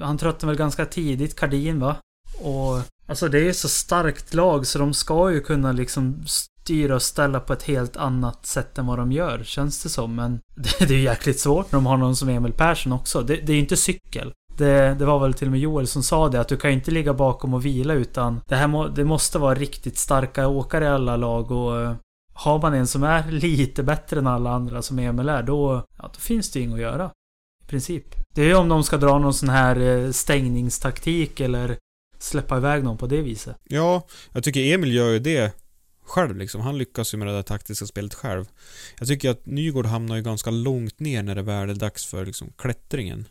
[0.01, 1.95] han tröttnade väl ganska tidigt, Kardin va?
[2.41, 6.23] Och, alltså det är ju så starkt lag så de ska ju kunna liksom
[6.65, 10.15] styra och ställa på ett helt annat sätt än vad de gör, känns det som.
[10.15, 13.21] Men det, det är ju jäkligt svårt när de har någon som Emil Persson också.
[13.21, 14.33] Det, det är ju inte cykel.
[14.57, 16.75] Det, det var väl till och med Joel som sa det, att du kan ju
[16.77, 20.85] inte ligga bakom och vila utan det här må, det måste vara riktigt starka åkare
[20.85, 21.95] i alla lag och eh,
[22.33, 26.09] har man en som är lite bättre än alla andra som Emil är, då, ja,
[26.13, 27.11] då finns det ju inget att göra.
[27.63, 28.05] I princip.
[28.35, 31.77] Det är ju om de ska dra någon sån här eh, stängningstaktik eller
[32.19, 33.55] släppa iväg någon på det viset.
[33.63, 35.64] Ja, jag tycker Emil gör ju det
[36.05, 36.61] själv liksom.
[36.61, 38.45] Han lyckas ju med det där taktiska spelet själv.
[38.99, 42.25] Jag tycker att Nygård hamnar ju ganska långt ner när det väl är dags för
[42.25, 43.27] liksom klättringen.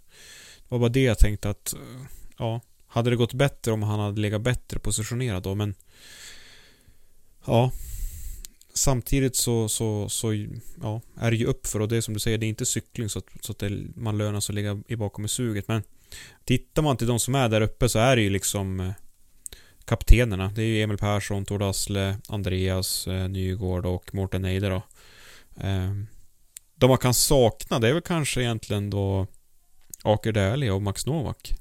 [0.59, 2.07] Det var bara det jag tänkte att, eh,
[2.39, 5.75] ja, hade det gått bättre om han hade legat bättre positionerad då, men
[7.45, 7.73] ja.
[8.77, 10.35] Samtidigt så, så, så
[10.83, 13.09] ja, är det ju uppför och det är som du säger, det är inte cykling
[13.09, 15.69] så att, så att det, man lönar sig att ligga i bakom i suget.
[15.69, 15.83] Men
[16.45, 18.93] tittar man till de som är där uppe så är det ju liksom eh,
[19.85, 20.51] kaptenerna.
[20.55, 24.83] Det är ju Emil Persson, Tord Asle, Andreas eh, Nygård och Mårten Eide då.
[25.61, 25.91] Eh,
[26.77, 29.27] de man kan sakna det är väl kanske egentligen då
[30.03, 31.53] Aker Dählie och Max Novak?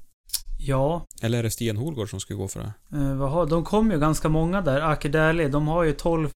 [0.58, 2.98] Ja, Eller är det Stian Holgård som ska gå för det?
[2.98, 4.80] eh, vad har, de kom ju ganska många där.
[4.80, 6.28] Aker Dählie, de har ju 12,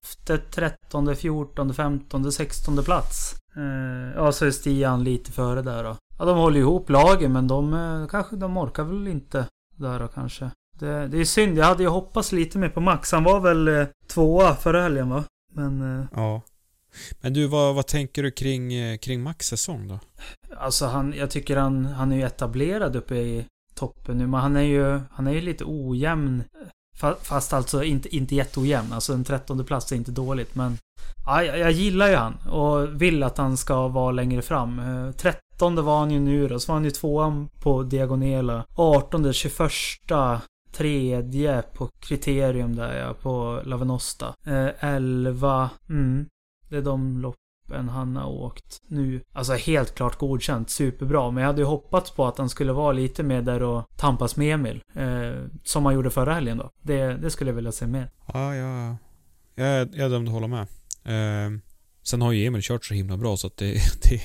[0.51, 3.35] 13, 14, 15, 16 plats.
[3.55, 5.95] Eh, ja, så är Stian lite före där då.
[6.19, 10.07] Ja, de håller ihop lagen men de eh, kanske, de orkar väl inte där då
[10.07, 10.51] kanske.
[10.79, 13.11] Det, det är synd, jag hade ju hoppats lite mer på Max.
[13.11, 15.23] Han var väl eh, tvåa förra helgen va?
[15.53, 15.99] Men...
[15.99, 16.41] Eh, Ja.
[17.21, 19.99] Men du, vad, vad tänker du kring, eh, kring Max säsong då?
[20.57, 24.27] Alltså han, jag tycker han, han är ju etablerad uppe i toppen nu.
[24.27, 26.43] Men han är ju, han är ju lite ojämn.
[26.99, 28.93] Fa- Fast alltså inte, inte jätteojämn.
[28.93, 30.55] Alltså en trettonde plats är inte dåligt.
[30.55, 30.77] Men
[31.25, 32.33] ja, jag, gillar ju han.
[32.49, 34.81] Och vill att han ska vara längre fram.
[35.17, 36.59] Trettonde var han ju nu då.
[36.59, 38.65] Så var han ju tvåan på Diagonela.
[38.75, 40.41] Artonde, tjugoförsta.
[40.79, 44.35] Tredje på kriterium där ja, på Lavenosta.
[44.45, 45.69] Eh, elva.
[45.89, 46.25] Mm.
[46.69, 49.21] Det är de loppen han har åkt nu.
[49.33, 51.31] Alltså helt klart godkänt, superbra.
[51.31, 54.35] Men jag hade ju hoppats på att han skulle vara lite mer där och tampas
[54.35, 54.81] med Emil.
[54.95, 56.71] Eh, som han gjorde förra helgen då.
[56.81, 58.11] Det, det skulle jag vilja se mer.
[58.33, 58.97] Ja, ja,
[59.55, 60.67] jag, jag är dömd att hålla med.
[61.03, 61.59] Eh,
[62.03, 63.73] sen har ju Emil kört så himla bra så att det,
[64.09, 64.21] det,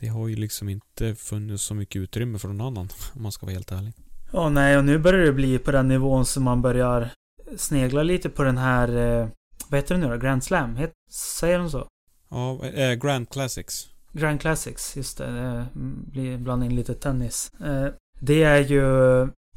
[0.00, 2.88] det har ju liksom inte funnits så mycket utrymme för någon annan.
[3.14, 3.92] Om man ska vara helt ärlig.
[4.32, 7.10] Ja, nej, och nu börjar det bli på den nivån som man börjar
[7.56, 8.96] snegla lite på den här...
[8.96, 9.28] Eh,
[9.68, 10.16] vad heter det nu då?
[10.16, 10.76] Grand Slam?
[10.76, 11.86] Het, säger de så?
[12.28, 13.88] Ja, eh, Grand Classics.
[14.12, 15.26] Grand Classics, just det.
[15.26, 15.66] det
[16.12, 17.52] blir blanda in lite tennis.
[17.60, 17.86] Eh,
[18.20, 18.82] det är ju...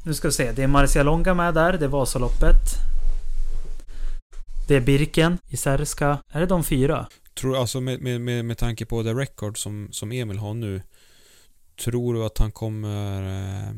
[0.04, 0.52] Nu ska vi se.
[0.52, 1.72] Det är Marcialonga med där.
[1.72, 2.60] Det är Vasaloppet.
[4.68, 6.18] Det är Birken i Särska.
[6.32, 7.06] Är det de fyra?
[7.34, 10.82] Tror, alltså med, med, med, med tanke på the record som, som Emil har nu.
[11.84, 13.22] Tror du att han kommer...
[13.22, 13.74] Eh,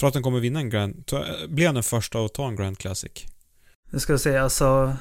[0.00, 1.04] tror att han kommer vinna en Grand...
[1.48, 3.26] Blir han den första att ta en Grand Classic?
[3.90, 4.96] Nu ska vi se, alltså...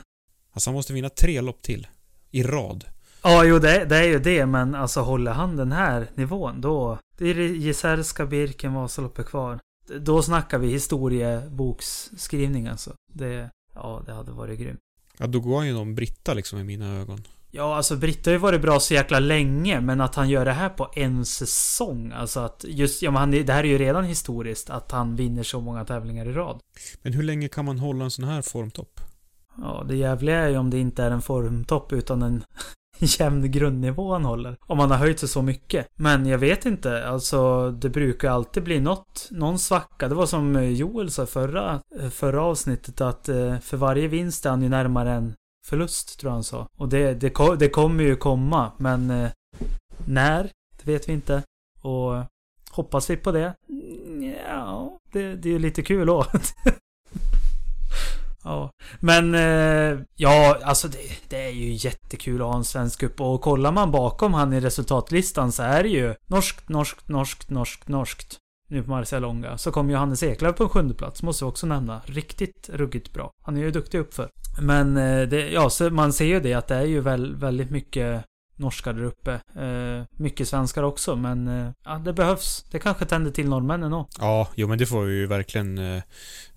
[0.51, 1.87] Alltså han måste vinna tre lopp till.
[2.31, 2.85] I rad.
[3.23, 6.99] Ja, jo det, det är ju det, men alltså håller han den här nivån då...
[7.17, 9.59] Det är Jesärska, Birken, Vasaloppet kvar.
[9.99, 12.93] Då snackar vi historieboksskrivning alltså.
[13.13, 13.49] Det...
[13.75, 14.79] Ja, det hade varit grymt.
[15.17, 17.23] Ja, då går han ju någon Britta liksom i mina ögon.
[17.51, 20.51] Ja, alltså Britta har ju varit bra så jäkla länge, men att han gör det
[20.51, 22.11] här på en säsong.
[22.11, 25.43] Alltså att just, ja men han, det här är ju redan historiskt, att han vinner
[25.43, 26.59] så många tävlingar i rad.
[27.01, 28.99] Men hur länge kan man hålla en sån här formtopp?
[29.57, 32.43] Ja, det jävliga är ju om det inte är en formtopp utan en
[32.99, 34.57] jämn grundnivå han håller.
[34.67, 35.87] Om han har höjt sig så mycket.
[35.95, 40.07] Men jag vet inte, alltså det brukar alltid bli något, någon svacka.
[40.07, 41.81] Det var som Joel sa förra,
[42.11, 45.33] förra avsnittet att eh, för varje vinst är han ju närmare en
[45.65, 46.67] förlust, tror jag han sa.
[46.77, 49.29] Och det, det, det kommer ju komma, men eh,
[50.05, 50.51] när?
[50.77, 51.43] Det vet vi inte.
[51.81, 52.25] Och
[52.71, 53.53] hoppas vi på det?
[54.47, 56.25] Ja, det, det är ju lite kul då.
[58.43, 60.97] Ja, men eh, ja, alltså det,
[61.29, 64.59] det är ju jättekul att ha en svensk upp och kollar man bakom han i
[64.59, 68.37] resultatlistan så är det ju norskt, norskt, norskt, norskt, norskt.
[68.71, 69.57] Nu på Marcialonga.
[69.57, 72.01] Så kom Johannes Eklöf på en sjunde plats, måste vi också nämna.
[72.05, 73.31] Riktigt ruggigt bra.
[73.41, 74.29] Han är ju duktig uppför.
[74.61, 77.69] Men eh, det, ja, så man ser ju det att det är ju väl, väldigt
[77.69, 79.33] mycket norskar där uppe.
[79.55, 82.65] Eh, mycket svenskar också, men eh, ja, det behövs.
[82.71, 84.21] Det kanske tänder till norrmännen också.
[84.21, 86.01] Ja, jo men det får vi ju verkligen eh,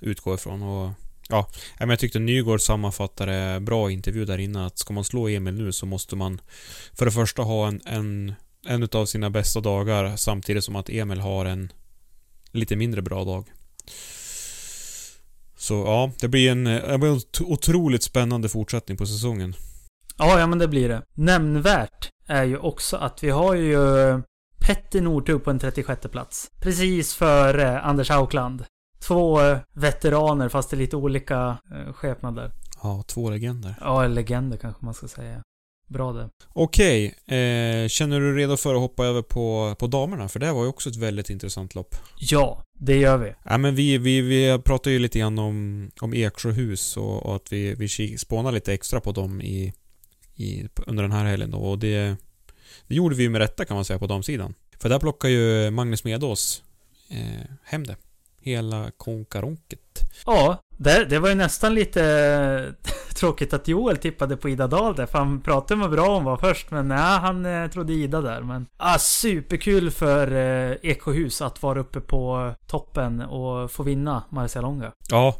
[0.00, 0.90] utgå ifrån och
[1.28, 5.28] Ja, nej, men jag tyckte Nygård sammanfattade bra intervju där innan att ska man slå
[5.28, 6.40] Emil nu så måste man
[6.92, 8.34] för det första ha en, en,
[8.66, 11.72] en utav sina bästa dagar samtidigt som att Emil har en
[12.52, 13.44] lite mindre bra dag.
[15.56, 19.54] Så ja, det blir en, det blir en ot- otroligt spännande fortsättning på säsongen.
[20.18, 21.02] Ja, ja men det blir det.
[21.14, 23.76] Nämnvärt är ju också att vi har ju
[24.66, 26.50] Petter Northug på en 36 plats.
[26.60, 28.64] Precis före Anders Haukland.
[29.00, 29.38] Två
[29.72, 32.52] veteraner fast är lite olika eh, skepnader.
[32.82, 33.74] Ja, två legender.
[33.80, 35.42] Ja, legender kanske man ska säga.
[35.92, 36.30] Bra det.
[36.48, 40.28] Okej, eh, känner du dig redo för att hoppa över på, på damerna?
[40.28, 41.96] För det var ju också ett väldigt intressant lopp.
[42.18, 43.32] Ja, det gör vi.
[43.44, 47.52] Ja, men vi, vi, vi pratar ju lite grann om, om Eksjöhus och, och att
[47.52, 49.72] vi, vi spånar lite extra på dem i,
[50.34, 51.58] i, under den här helgen då.
[51.58, 52.16] Och det,
[52.86, 54.54] det gjorde vi ju med rätta kan man säga på damsidan.
[54.80, 56.62] För där plockar ju Magnus Medås
[57.10, 57.96] eh, hem det.
[58.42, 59.80] Hela konkaronket.
[60.26, 62.74] Ja, det, det var ju nästan lite
[63.14, 65.06] tråkigt att Joel tippade på Ida Dahl där.
[65.06, 66.70] För han pratade med bra om var först.
[66.70, 68.42] Men nej, han eh, trodde Ida där.
[68.42, 74.92] Men ah, superkul för eh, Eksjöhus att vara uppe på toppen och få vinna Marcialonga.
[75.08, 75.36] Ja,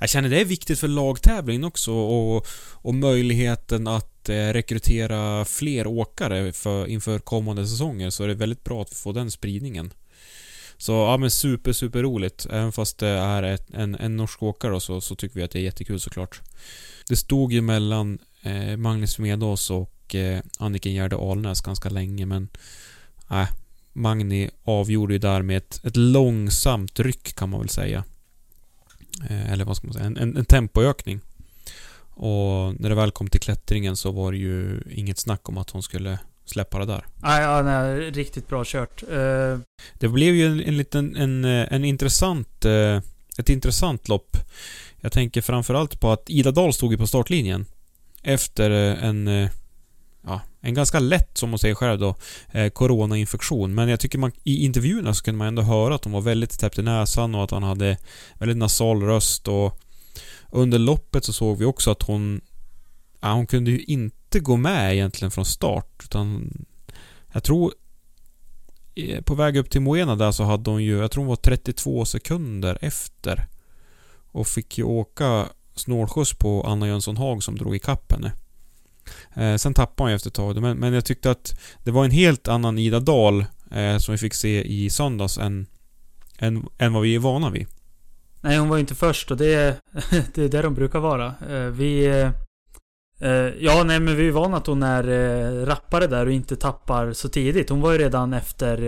[0.00, 5.86] jag känner det är viktigt för lagtävlingen också och, och möjligheten att eh, rekrytera fler
[5.86, 9.90] åkare för, inför kommande säsonger så är det väldigt bra att få den spridningen.
[10.78, 12.46] Så ja men super, super roligt.
[12.50, 15.50] Även fast det är ett, en, en norsk åkare då, så, så tycker vi att
[15.50, 16.40] det är jättekul såklart.
[17.08, 22.48] Det stod ju mellan eh, Magnus Medås och eh, Anniken Gärde Alnäs ganska länge men...
[23.28, 23.46] Nej,
[23.92, 28.04] Magni avgjorde ju där med ett, ett långsamt ryck kan man väl säga.
[29.30, 30.06] Eh, eller vad ska man säga?
[30.06, 31.20] En, en, en tempoökning.
[31.98, 35.70] Och när det väl kom till klättringen så var det ju inget snack om att
[35.70, 37.04] hon skulle släppa det där.
[37.16, 39.02] Nej, ja, nej, riktigt bra kört.
[39.02, 39.58] Uh...
[39.94, 43.00] Det blev ju en, en liten, en, en intressant, eh,
[43.38, 44.36] ett intressant lopp.
[45.00, 47.66] Jag tänker framförallt på att Ida Dahl stod ju på startlinjen.
[48.22, 49.48] Efter en
[50.26, 52.14] ja, en ganska lätt, som hon säger själv då,
[52.52, 53.74] eh, coronainfektion.
[53.74, 56.58] Men jag tycker man, i intervjuerna så kunde man ändå höra att hon var väldigt
[56.58, 57.98] täppt i näsan och att han hade
[58.38, 59.80] väldigt nasal röst och
[60.52, 62.40] under loppet så såg vi också att hon,
[63.20, 66.50] ja, hon kunde ju inte gå med egentligen från start utan
[67.32, 67.72] jag tror
[68.94, 71.36] eh, på väg upp till Moena där så hade hon ju, jag tror hon var
[71.36, 73.46] 32 sekunder efter.
[74.28, 78.32] Och fick ju åka snålskjuts på Anna Jönsson Haag som drog ikapp henne.
[79.34, 80.62] Eh, sen tappade hon ju efter ett tag.
[80.62, 84.18] Men, men jag tyckte att det var en helt annan Ida Dahl eh, som vi
[84.18, 85.66] fick se i söndags än,
[86.38, 87.66] än, än vad vi är vana vid.
[88.40, 89.80] Nej, hon var ju inte först och det,
[90.34, 91.34] det är där de brukar vara.
[91.50, 92.06] Eh, vi...
[92.06, 92.30] Eh,
[93.20, 96.56] Eh, ja, nej men vi är vana att hon är uh, rappare där och inte
[96.56, 97.70] tappar så tidigt.
[97.70, 98.82] Hon var ju redan efter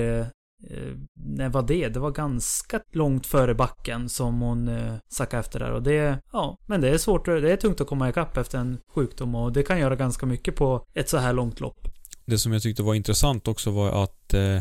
[0.70, 1.88] Uh, när var det?
[1.88, 6.58] Det var ganska långt före backen som hon uh, sackade efter där och det, ja,
[6.66, 9.62] men det är svårt, det är tungt att komma ikapp efter en sjukdom och det
[9.62, 11.88] kan göra ganska mycket på ett så här långt lopp.
[12.24, 14.60] Det som jag tyckte var intressant också var att eh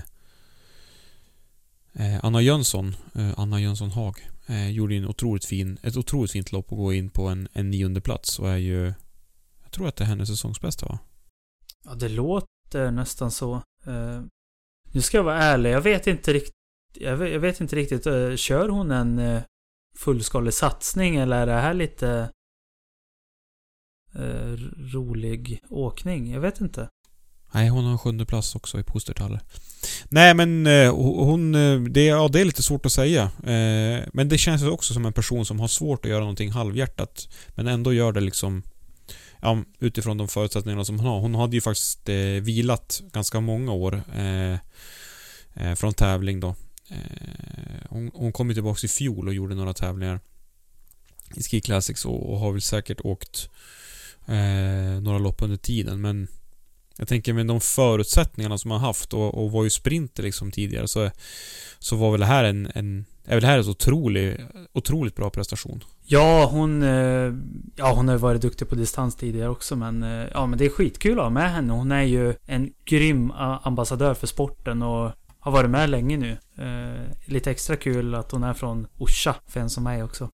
[2.21, 6.71] Anna Jönsson, eh, Anna Jönsson Haag, eh, gjorde en otroligt fin, ett otroligt fint lopp
[6.71, 8.93] och gå in på en, en nionde plats och är ju,
[9.67, 10.99] jag tror att det är hennes säsongsbästa va?
[11.85, 13.61] Ja, det låter nästan så.
[14.91, 16.57] Nu ska jag vara ärlig, jag vet inte riktigt
[16.99, 19.41] jag vet, jag vet inte riktigt, uh, kör hon en uh,
[19.97, 22.29] fullskalig satsning eller är det här lite
[24.19, 24.53] uh,
[24.93, 26.31] rolig åkning?
[26.31, 26.89] Jag vet inte.
[27.53, 29.39] Nej, hon har sjunde plats också i Pustertaller.
[30.09, 31.51] Nej men hon,
[31.93, 33.31] det, ja, det är lite svårt att säga.
[34.13, 37.29] men det känns också som en person som har svårt att göra någonting halvhjärtat.
[37.55, 38.63] Men ändå gör det liksom
[39.41, 41.19] ja, utifrån de förutsättningarna som hon har.
[41.19, 44.53] Hon hade ju faktiskt eh, vilat ganska många år eh,
[45.53, 46.55] eh, från tävling då.
[46.89, 50.19] Eh, hon, hon kom ju tillbaka i fjol och gjorde några tävlingar
[51.35, 53.49] i Ski Classics och, och har väl säkert åkt
[54.25, 56.27] eh, några lopp under tiden men
[56.97, 60.87] jag tänker med de förutsättningarna som man haft och, och var ju sprinter liksom tidigare
[60.87, 61.11] så,
[61.79, 64.37] så var väl det här en, en är väl det här en otrolig,
[64.73, 65.83] otroligt bra prestation.
[66.09, 66.83] Ja, hon...
[66.83, 67.33] Eh,
[67.75, 70.03] ja, hon har ju varit duktig på distans tidigare också, men...
[70.03, 71.73] Eh, ja, men det är skitkul att ha med henne.
[71.73, 76.37] Hon är ju en grym ambassadör för sporten och har varit med länge nu.
[76.63, 80.29] Eh, lite extra kul att hon är från Orsa, för en som mig också.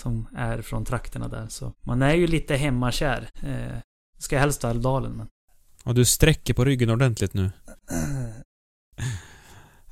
[0.00, 1.72] Som är från trakterna där, så...
[1.80, 3.28] Man är ju lite hemmakär.
[4.18, 5.26] Ska helst ha Älvdalen, men...
[5.84, 7.50] Ja, du sträcker på ryggen ordentligt nu.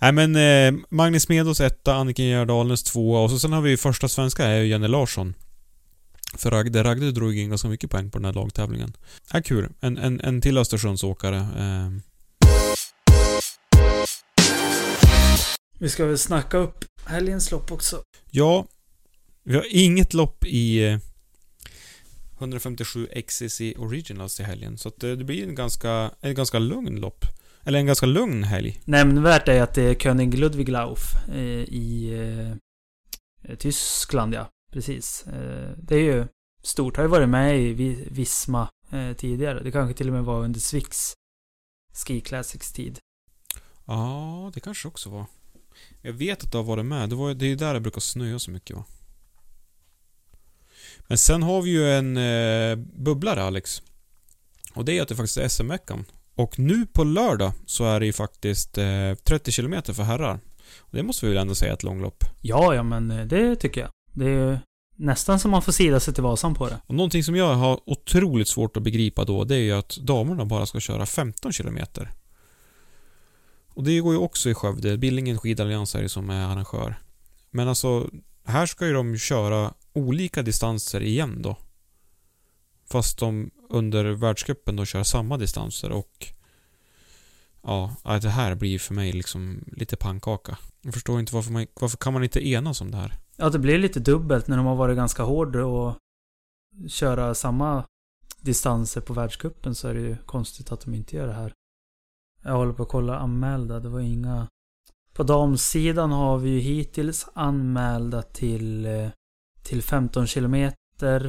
[0.05, 4.09] Nej men eh, Magnus Medos etta, Anniken Gerdalens tvåa och så sen har vi första
[4.09, 5.35] svenska är ju Jenny Larsson.
[6.37, 8.97] För Ragde, Ragde drog in ganska mycket poäng på den här lagtävlingen.
[9.33, 9.73] Ja, kul.
[9.81, 11.37] En, en, en till Östersundsåkare.
[11.37, 11.91] Eh.
[15.79, 18.03] Vi ska väl snacka upp helgens lopp också.
[18.31, 18.67] Ja.
[19.45, 20.99] Vi har inget lopp i eh,
[22.39, 24.79] 157 XCC Originals till helgen.
[24.79, 27.25] Så att det, det blir en ganska, en ganska lugn lopp.
[27.65, 28.81] Eller en ganska lugn helg.
[28.85, 32.13] Nämnvärt är att det är König Ludwiglauf eh, i
[33.43, 34.49] eh, Tyskland, ja.
[34.73, 35.27] Precis.
[35.27, 36.27] Eh, det är ju
[36.63, 36.97] stort.
[36.97, 39.63] Har ju varit med i Visma eh, tidigare.
[39.63, 41.13] Det kanske till och med var under Swix
[41.93, 42.99] Ski Classics tid.
[43.85, 45.27] Ja, det kanske också var.
[46.03, 47.09] Jag vet att det har varit med.
[47.11, 48.85] Det, var, det är ju där det brukar snöa så mycket va?
[51.07, 53.83] Men sen har vi ju en eh, bubblare Alex.
[54.75, 56.05] Och det är att det faktiskt är SM-veckan.
[56.35, 60.41] Och nu på lördag så är det ju faktiskt eh, 30 km för herrar.
[60.79, 62.25] Och det måste vi väl ändå säga ett långlopp?
[62.41, 63.91] Ja, ja men eh, det tycker jag.
[64.13, 64.61] Det är
[64.97, 66.81] nästan som man får sida sig till Vasan på det.
[66.87, 70.45] Och någonting som jag har otroligt svårt att begripa då, det är ju att damerna
[70.45, 71.79] bara ska köra 15 km.
[73.69, 74.99] Och det går ju också i Skövde.
[74.99, 76.95] Billingen skidallians är det som är arrangör.
[77.51, 78.11] Men alltså,
[78.45, 81.57] här ska ju de köra olika distanser igen då.
[82.91, 86.35] Fast de under världscupen då köra samma distanser och
[87.67, 90.59] Ja, det här blir för mig liksom lite pannkaka.
[90.83, 93.15] Jag förstår inte varför man, varför kan man inte enas om det här?
[93.37, 95.97] Ja, det blir lite dubbelt när de har varit ganska hårda och
[96.89, 97.85] köra samma
[98.41, 101.53] distanser på världscupen så är det ju konstigt att de inte gör det här.
[102.43, 104.49] Jag håller på att kolla anmälda, det var inga...
[105.13, 109.09] På damsidan har vi ju hittills anmälda till, eh,
[109.63, 110.73] till 15 km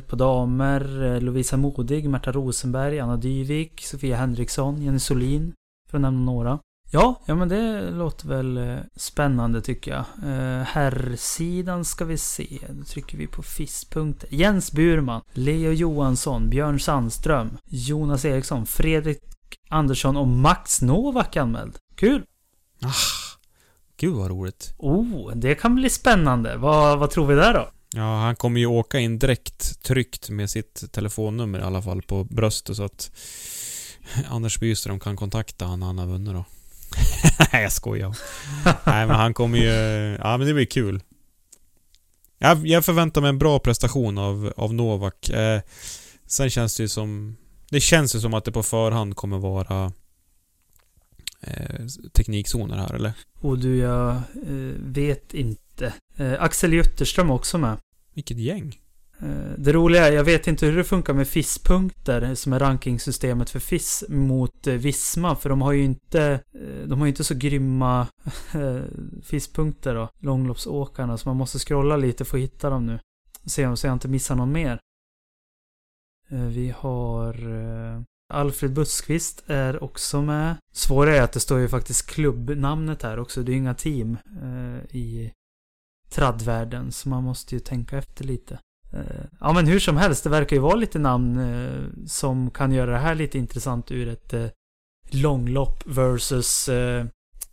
[0.07, 5.53] på damer, eh, Lovisa Modig, Märta Rosenberg, Anna Dyvik, Sofia Henriksson, Jenny Solin.
[5.89, 6.59] För att nämna några.
[6.91, 10.05] Ja, ja men det låter väl eh, spännande tycker jag.
[10.29, 12.59] Eh, herrsidan ska vi se.
[12.69, 14.29] Då trycker vi på FIS-punkter.
[14.31, 19.19] Jens Burman, Leo Johansson, Björn Sandström, Jonas Eriksson, Fredrik
[19.69, 21.77] Andersson och Max Novak anmäld.
[21.95, 22.23] Kul!
[22.81, 22.91] Ah,
[23.97, 24.73] gud vad roligt.
[24.77, 26.57] Oh, det kan bli spännande.
[26.57, 27.69] Vad, vad tror vi där då?
[27.95, 32.23] Ja, han kommer ju åka in direkt tryckt med sitt telefonnummer i alla fall på
[32.23, 33.11] bröstet så att
[34.29, 36.45] Anders Byström kan kontakta han när han har vunnit då.
[37.51, 38.17] Nej, jag skojar.
[38.65, 39.71] Nej, men han kommer ju...
[40.19, 41.01] Ja, men det blir kul.
[42.37, 45.29] Jag, jag förväntar mig en bra prestation av, av Novak.
[45.29, 45.61] Eh,
[46.25, 47.37] sen känns det ju som...
[47.69, 49.91] Det känns ju som att det på förhand kommer vara
[51.41, 53.13] eh, teknikzoner här, eller?
[53.41, 55.93] Och du, jag eh, vet inte.
[56.15, 57.77] Eh, Axel Jutterström också med.
[58.15, 58.79] Vilket gäng.
[59.19, 63.49] Eh, det roliga är, jag vet inte hur det funkar med FIS-punkter som är rankingsystemet
[63.49, 65.35] för FIS mot eh, Visma.
[65.35, 66.21] För de har ju inte,
[66.53, 68.07] eh, de har ju inte så grymma
[69.23, 71.17] FIS-punkter då, långloppsåkarna.
[71.17, 72.99] Så man måste scrolla lite för att hitta dem nu.
[73.45, 74.79] Se om så jag inte missar någon mer.
[76.29, 77.35] Vi har
[78.33, 80.55] Alfred Buskvist är också med.
[80.71, 83.43] Svårare är att det står ju faktiskt klubbnamnet här också.
[83.43, 84.17] Det är ju inga team
[84.89, 85.31] i
[86.09, 86.91] tradvärlden.
[86.91, 88.59] Så man måste ju tänka efter lite.
[88.93, 88.99] Eh,
[89.39, 92.91] Ja men hur som helst, det verkar ju vara lite namn eh, som kan göra
[92.91, 94.45] det här lite intressant ur ett eh,
[95.11, 96.69] långlopp versus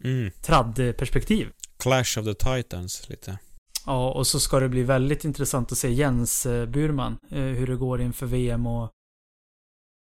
[0.04, 0.30] Mm.
[0.42, 1.48] tradd-perspektiv.
[1.78, 3.38] Clash of the Titans, lite.
[3.86, 8.00] Ja, och så ska det bli väldigt intressant att se Jens Burman, hur det går
[8.00, 8.90] inför VM och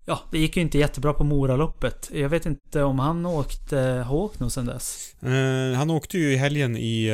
[0.06, 2.10] Ja, det gick ju inte jättebra på Moraloppet.
[2.14, 5.14] Jag vet inte om han åkte, har åkt någon sen dess.
[5.22, 7.08] Eh, han åkte ju i helgen i,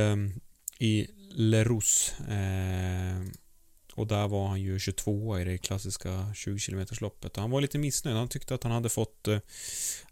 [0.78, 2.12] i Lerousse.
[2.28, 3.22] Eh,
[3.94, 7.36] och där var han ju 22 i det klassiska 20 km loppet.
[7.36, 8.16] Han var lite missnöjd.
[8.16, 9.28] Han tyckte att han hade fått...
[9.28, 9.38] Eh,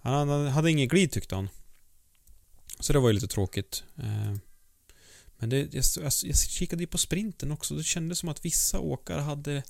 [0.01, 1.49] han hade, hade ingen glid tyckte han.
[2.81, 3.85] Så det var ju lite tråkigt.
[3.99, 4.35] Eh,
[5.39, 7.75] men det, jag, jag, jag kikade ju på sprinten också.
[7.75, 9.63] Det kändes som att vissa åkare hade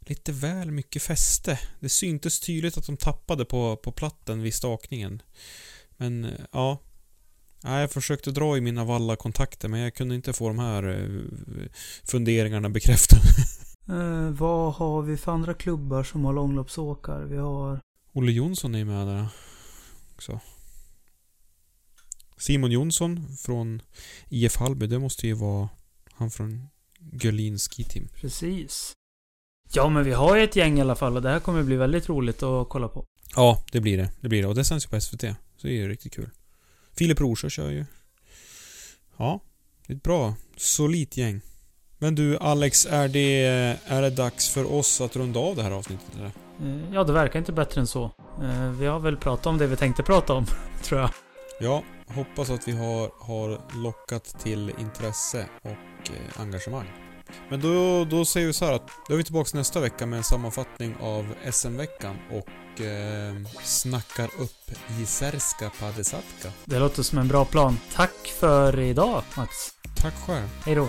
[0.00, 1.60] lite väl mycket fäste.
[1.80, 5.22] Det syntes tydligt att de tappade på, på platten vid stakningen.
[5.96, 6.78] Men eh, ja,
[7.62, 10.88] Ja, jag försökte dra i mina valla kontakter men jag kunde inte få de här
[10.88, 11.68] eh,
[12.04, 13.22] funderingarna bekräftade.
[13.90, 17.26] Eh, vad har vi för andra klubbar som har långloppsåkare?
[17.26, 17.80] Vi har...
[18.12, 19.26] Olle Jonsson är med där
[20.14, 20.40] också.
[22.36, 23.82] Simon Jonsson från
[24.28, 25.68] IF Hallby, det måste ju vara
[26.12, 26.68] han från
[27.12, 28.08] Görlin Ski Team.
[28.14, 28.92] Precis.
[29.72, 31.76] Ja, men vi har ju ett gäng i alla fall och det här kommer bli
[31.76, 33.04] väldigt roligt att kolla på.
[33.36, 34.10] Ja, det blir det.
[34.20, 34.48] Det blir det.
[34.48, 35.20] Och det sänds ju på SVT.
[35.56, 36.30] Så det är ju riktigt kul.
[36.98, 37.84] Filip Rorsjö kör ju.
[39.16, 39.40] Ja,
[39.86, 41.40] det är ett bra, solitt gäng.
[41.98, 43.44] Men du Alex, är det,
[43.86, 46.26] är det dags för oss att runda av det här avsnittet eller?
[46.26, 48.04] Eh, Ja, det verkar inte bättre än så.
[48.42, 50.46] Eh, Vi har väl pratat om det vi tänkte prata om,
[50.82, 51.10] tror jag.
[51.60, 56.86] Ja, hoppas att vi har, har lockat till intresse och eh, engagemang.
[57.50, 60.16] Men då, då säger vi så här att då är vi tillbaka nästa vecka med
[60.16, 66.52] en sammanfattning av SM-veckan och eh, snackar upp Jizerska Padesatka.
[66.64, 67.78] Det låter som en bra plan.
[67.94, 69.50] Tack för idag, Max.
[69.96, 70.48] Tack själv.
[70.64, 70.88] Hej då.